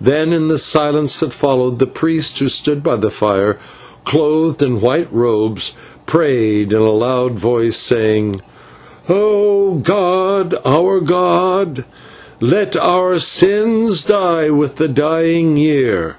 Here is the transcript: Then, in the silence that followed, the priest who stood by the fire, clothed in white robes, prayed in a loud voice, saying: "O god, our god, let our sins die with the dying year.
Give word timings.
Then, 0.00 0.32
in 0.32 0.46
the 0.46 0.58
silence 0.58 1.18
that 1.18 1.32
followed, 1.32 1.80
the 1.80 1.88
priest 1.88 2.38
who 2.38 2.48
stood 2.48 2.84
by 2.84 2.94
the 2.94 3.10
fire, 3.10 3.58
clothed 4.04 4.62
in 4.62 4.80
white 4.80 5.08
robes, 5.12 5.72
prayed 6.06 6.72
in 6.72 6.78
a 6.80 6.92
loud 6.92 7.36
voice, 7.36 7.78
saying: 7.78 8.40
"O 9.08 9.80
god, 9.82 10.54
our 10.64 11.00
god, 11.00 11.84
let 12.40 12.76
our 12.76 13.18
sins 13.18 14.02
die 14.02 14.50
with 14.50 14.76
the 14.76 14.86
dying 14.86 15.56
year. 15.56 16.14